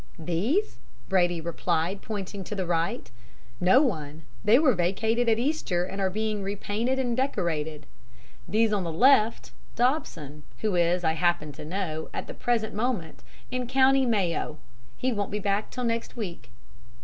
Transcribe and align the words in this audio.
"'These?' 0.17 0.79
Brady 1.09 1.39
replied, 1.39 2.01
pointing 2.01 2.43
to 2.45 2.55
the 2.55 2.65
right. 2.65 3.11
'No 3.59 3.83
one. 3.83 4.23
They 4.43 4.57
were 4.57 4.73
vacated 4.73 5.29
at 5.29 5.37
Easter, 5.37 5.83
and 5.83 6.01
are 6.01 6.09
being 6.09 6.41
repainted 6.41 6.97
and 6.97 7.15
decorated. 7.15 7.85
These 8.47 8.73
on 8.73 8.83
the 8.83 8.91
left 8.91 9.51
Dobson, 9.75 10.41
who 10.61 10.73
is, 10.73 11.03
I 11.03 11.13
happen 11.13 11.51
to 11.51 11.65
know, 11.65 12.09
at 12.15 12.25
the 12.25 12.33
present 12.33 12.73
moment 12.73 13.21
in 13.51 13.67
Co. 13.67 13.91
Mayo. 13.91 14.57
He 14.97 15.13
won't 15.13 15.29
be 15.29 15.37
back 15.37 15.69
till 15.69 15.83
next 15.83 16.17
week.' 16.17 16.49